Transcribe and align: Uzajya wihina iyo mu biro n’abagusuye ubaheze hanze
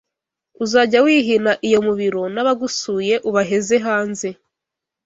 Uzajya 0.63 0.99
wihina 1.05 1.51
iyo 1.67 1.79
mu 1.85 1.93
biro 1.99 2.23
n’abagusuye 2.33 3.15
ubaheze 3.29 3.75
hanze 3.85 4.27